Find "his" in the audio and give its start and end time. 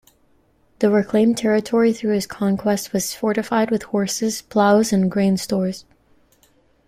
2.15-2.25